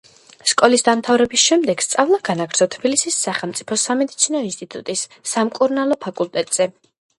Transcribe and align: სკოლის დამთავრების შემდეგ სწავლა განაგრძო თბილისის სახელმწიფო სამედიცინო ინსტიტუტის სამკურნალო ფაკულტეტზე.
სკოლის 0.51 0.83
დამთავრების 0.85 1.43
შემდეგ 1.49 1.83
სწავლა 1.87 2.19
განაგრძო 2.29 2.67
თბილისის 2.77 3.19
სახელმწიფო 3.27 3.79
სამედიცინო 3.83 4.43
ინსტიტუტის 4.49 5.07
სამკურნალო 5.35 6.03
ფაკულტეტზე. 6.11 6.71